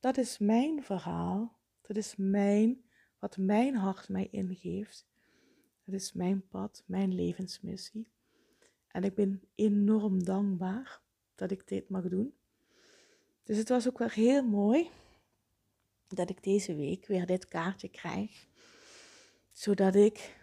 dat 0.00 0.16
is 0.16 0.38
mijn 0.38 0.82
verhaal, 0.82 1.58
dat 1.80 1.96
is 1.96 2.16
mijn, 2.16 2.84
wat 3.18 3.36
mijn 3.36 3.74
hart 3.74 4.08
mij 4.08 4.28
ingeeft. 4.30 5.06
Dat 5.84 5.94
is 5.94 6.12
mijn 6.12 6.48
pad, 6.48 6.82
mijn 6.86 7.14
levensmissie. 7.14 8.12
En 8.88 9.04
ik 9.04 9.14
ben 9.14 9.42
enorm 9.54 10.24
dankbaar 10.24 11.03
dat 11.34 11.50
ik 11.50 11.68
dit 11.68 11.88
mag 11.88 12.08
doen. 12.08 12.34
Dus 13.42 13.56
het 13.56 13.68
was 13.68 13.88
ook 13.88 13.98
wel 13.98 14.08
heel 14.08 14.44
mooi 14.44 14.90
dat 16.08 16.30
ik 16.30 16.42
deze 16.42 16.74
week 16.74 17.06
weer 17.06 17.26
dit 17.26 17.48
kaartje 17.48 17.88
krijg, 17.88 18.46
zodat 19.52 19.94
ik 19.94 20.36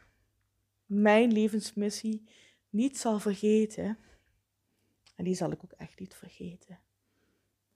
mijn 0.85 1.31
levensmissie 1.31 2.29
niet 2.69 2.97
zal 2.97 3.19
vergeten. 3.19 3.97
En 5.15 5.23
die 5.23 5.35
zal 5.35 5.51
ik 5.51 5.63
ook 5.63 5.71
echt 5.71 5.99
niet 5.99 6.15
vergeten. 6.15 6.79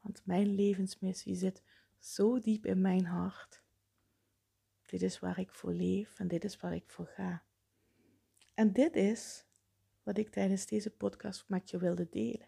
Want 0.02 0.22
mijn 0.26 0.56
levensmissie 0.56 1.36
zit 1.36 1.64
zo 2.00 2.40
diep 2.40 2.66
in 2.66 2.82
mijn 2.82 3.06
hart. 3.06 3.64
Dit 4.86 5.02
is 5.02 5.20
waar 5.20 5.40
ik 5.40 5.52
voor 5.52 5.74
leef 5.74 6.20
en 6.20 6.28
dit 6.28 6.44
is 6.44 6.58
waar 6.58 6.76
ik 6.76 6.90
voor 6.90 7.08
ga. 7.08 7.44
En 8.54 8.74
dit 8.74 8.96
is 8.96 9.46
wat 10.04 10.18
ik 10.18 10.30
tijdens 10.30 10.66
deze 10.66 10.90
podcast 10.90 11.44
met 11.48 11.70
je 11.70 11.78
wilde 11.78 12.10
delen 12.10 12.48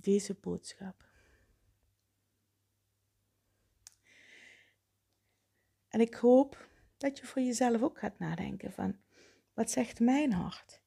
deze 0.00 0.34
boodschap. 0.34 1.08
En 5.88 6.00
ik 6.00 6.14
hoop 6.14 6.68
dat 6.96 7.18
je 7.18 7.26
voor 7.26 7.42
jezelf 7.42 7.82
ook 7.82 7.98
gaat 7.98 8.18
nadenken 8.18 8.72
van, 8.72 9.00
wat 9.54 9.70
zegt 9.70 10.00
mijn 10.00 10.32
hart? 10.32 10.82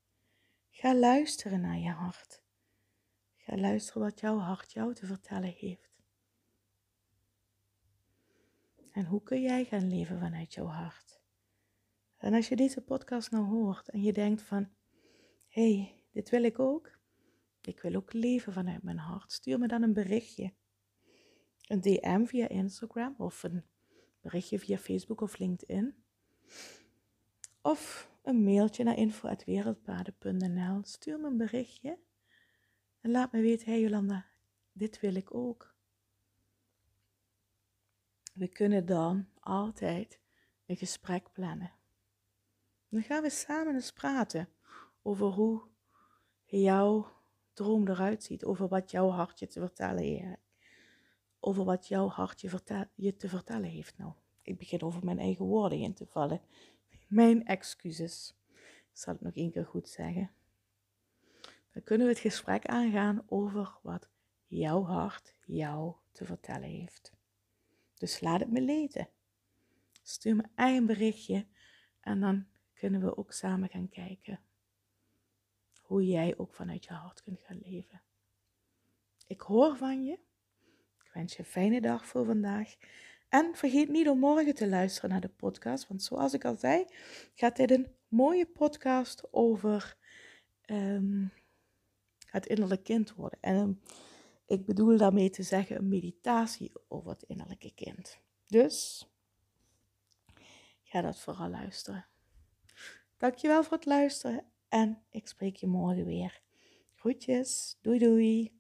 Ga 0.70 0.96
luisteren 0.96 1.62
naar 1.62 1.78
je 1.78 1.90
hart. 1.90 2.44
Ga 3.36 3.58
luisteren 3.58 4.02
wat 4.02 4.20
jouw 4.20 4.38
hart 4.38 4.72
jou 4.72 4.94
te 4.94 5.06
vertellen 5.06 5.54
heeft. 5.58 5.92
En 8.92 9.06
hoe 9.06 9.24
kun 9.24 9.42
jij 9.42 9.66
gaan 9.66 9.88
leven 9.88 10.20
vanuit 10.20 10.54
jouw 10.54 10.66
hart? 10.66 11.22
En 12.18 12.34
als 12.34 12.48
je 12.48 12.56
deze 12.56 12.82
podcast 12.82 13.32
nou 13.32 13.46
hoort 13.46 13.90
en 13.90 14.02
je 14.02 14.14
denkt 14.14 14.42
van, 14.42 14.70
hé, 15.48 15.76
hey, 15.76 16.04
dit 16.12 16.30
wil 16.30 16.44
ik 16.44 16.60
ook, 16.60 16.92
ik 17.68 17.82
wil 17.82 17.96
ook 17.96 18.14
leven 18.14 18.54
vanuit 18.54 18.84
mijn 18.84 18.98
hart. 18.98 19.32
Stuur 19.32 19.60
me 19.60 19.68
dan 19.68 19.82
een 19.82 19.94
berichtje. 19.94 20.54
Een 21.68 21.82
DM 21.82 22.26
via 22.26 22.48
Instagram 22.48 23.16
of 23.18 23.44
een 23.44 23.64
berichtje 24.22 24.60
via 24.60 24.78
Facebook 24.78 25.22
of 25.22 25.38
LinkedIn. 25.38 25.96
Of 27.62 28.12
een 28.22 28.44
mailtje 28.44 28.84
naar 28.84 28.98
info.wereldpaden.nl. 28.98 30.80
Stuur 30.84 31.20
me 31.20 31.28
een 31.28 31.38
berichtje 31.38 32.00
en 33.02 33.12
laat 33.12 33.32
me 33.32 33.42
weten, 33.42 33.72
hey 33.72 33.82
Jolanda, 33.82 34.26
dit 34.72 35.00
wil 35.00 35.16
ik 35.16 35.34
ook. 35.34 35.76
We 38.34 38.48
kunnen 38.48 38.86
dan 38.86 39.28
altijd 39.40 40.20
een 40.66 40.78
gesprek 40.78 41.32
plannen. 41.32 41.72
Dan 42.90 43.02
gaan 43.02 43.22
we 43.22 43.30
samen 43.30 43.74
eens 43.74 43.92
praten 43.92 44.50
over 45.02 45.28
hoe 45.28 45.62
jouw 46.46 47.12
droom 47.54 47.88
eruit 47.88 48.24
ziet, 48.24 48.46
over 48.46 48.68
wat 48.68 48.92
jouw 48.92 49.10
hartje 49.10 49.48
te 49.48 49.60
vertellen 49.60 50.04
heeft. 50.04 50.38
Over 51.40 51.64
wat 51.64 51.88
jouw 51.88 52.10
vertel, 52.36 52.86
je 52.96 53.16
te 53.16 53.30
vertellen 53.30 53.70
heeft. 53.70 53.98
Nou, 53.98 54.14
ik 54.42 54.58
begin 54.58 54.82
over 54.82 55.06
mijn 55.06 55.20
eigen 55.20 55.46
woorden 55.46 55.80
in 55.80 55.94
te 55.94 56.06
vallen. 56.06 56.42
Mijn 57.08 57.46
excuses. 57.46 58.36
Ik 58.92 59.00
zal 59.00 59.14
het 59.14 59.22
nog 59.22 59.36
één 59.36 59.52
keer 59.52 59.66
goed 59.66 59.90
zeggen. 59.90 60.32
Dan 61.72 61.84
kunnen 61.84 62.08
we 62.08 62.14
het 62.14 62.22
gesprek 62.22 62.66
aangaan 62.66 63.24
over 63.26 63.78
wat 63.82 64.10
jouw 64.48 64.84
hart 64.84 65.36
jou 65.46 65.96
te 66.12 66.26
vertellen 66.26 66.70
heeft. 66.70 67.14
Dus 67.94 68.22
laat 68.22 68.40
het 68.40 68.52
me 68.52 68.66
weten. 68.66 69.10
Stuur 70.02 70.36
me 70.36 70.44
een 70.56 70.86
berichtje 70.86 71.46
en 72.00 72.20
dan 72.20 72.46
kunnen 72.74 73.02
we 73.02 73.18
ook 73.18 73.32
samen 73.32 73.70
gaan 73.70 73.90
kijken 73.90 74.40
hoe 75.84 76.08
jij 76.08 76.38
ook 76.38 76.54
vanuit 76.54 76.86
je 76.86 76.94
hart 76.94 77.24
kunt 77.24 77.40
gaan 77.40 77.60
leven. 77.64 78.02
Ik 79.28 79.42
hoor 79.42 79.78
van 79.78 80.04
je. 80.04 80.14
Ik 81.04 81.12
wens 81.14 81.34
je 81.34 81.40
een 81.40 81.46
fijne 81.46 81.82
dag 81.82 82.06
voor 82.08 82.26
vandaag. 82.26 82.76
En 83.30 83.56
vergeet 83.56 83.90
niet 83.90 84.10
om 84.10 84.20
morgen 84.20 84.56
te 84.56 84.68
luisteren 84.68 85.10
naar 85.10 85.22
de 85.22 85.30
podcast. 85.30 85.88
Want 85.88 86.04
zoals 86.04 86.34
ik 86.34 86.46
al 86.46 86.56
zei, 86.58 86.86
gaat 87.34 87.56
dit 87.56 87.72
een 87.72 87.88
mooie 88.08 88.46
podcast 88.46 89.34
over 89.34 89.98
um, 90.66 91.32
het 92.26 92.46
innerlijke 92.46 92.84
kind 92.84 93.14
worden. 93.14 93.40
En 93.42 93.56
um, 93.56 93.82
ik 94.46 94.66
bedoel 94.66 94.98
daarmee 94.98 95.30
te 95.30 95.44
zeggen 95.44 95.76
een 95.76 95.88
meditatie 95.88 96.72
over 96.88 97.10
het 97.10 97.24
innerlijke 97.24 97.74
kind. 97.74 98.20
Dus 98.48 99.08
ga 100.84 101.02
dat 101.02 101.20
vooral 101.20 101.50
luisteren. 101.50 102.06
Dankjewel 103.18 103.64
voor 103.64 103.78
het 103.78 103.86
luisteren 103.86 104.46
en 104.74 104.98
ik 105.10 105.28
spreek 105.28 105.56
je 105.56 105.68
morgen 105.68 106.06
weer. 106.06 106.42
Groetjes, 106.96 107.78
doei 107.82 108.00
doei. 108.00 108.52